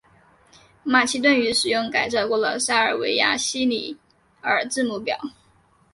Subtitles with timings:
[0.83, 3.95] 马其顿语使用改造过的塞尔维亚西里
[4.41, 5.15] 尔字母表。